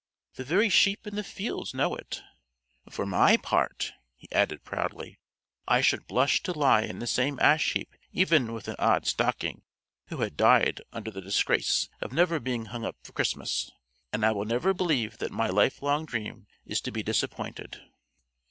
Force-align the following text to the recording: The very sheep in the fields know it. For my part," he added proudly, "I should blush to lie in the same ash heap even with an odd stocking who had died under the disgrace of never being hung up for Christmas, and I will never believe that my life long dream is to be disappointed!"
The 0.33 0.43
very 0.43 0.67
sheep 0.67 1.05
in 1.05 1.15
the 1.15 1.23
fields 1.23 1.75
know 1.75 1.93
it. 1.95 2.23
For 2.89 3.05
my 3.05 3.37
part," 3.37 3.91
he 4.15 4.27
added 4.31 4.63
proudly, 4.63 5.19
"I 5.67 5.81
should 5.81 6.07
blush 6.07 6.41
to 6.41 6.57
lie 6.57 6.81
in 6.81 6.97
the 6.97 7.05
same 7.05 7.39
ash 7.39 7.73
heap 7.73 7.95
even 8.11 8.51
with 8.51 8.67
an 8.67 8.77
odd 8.79 9.05
stocking 9.05 9.61
who 10.07 10.21
had 10.21 10.35
died 10.35 10.81
under 10.91 11.11
the 11.11 11.21
disgrace 11.21 11.87
of 12.01 12.13
never 12.13 12.39
being 12.39 12.65
hung 12.65 12.83
up 12.83 12.95
for 13.03 13.11
Christmas, 13.11 13.69
and 14.11 14.25
I 14.25 14.31
will 14.31 14.45
never 14.45 14.73
believe 14.73 15.19
that 15.19 15.31
my 15.31 15.49
life 15.49 15.83
long 15.83 16.07
dream 16.07 16.47
is 16.65 16.81
to 16.81 16.91
be 16.91 17.03
disappointed!" 17.03 17.79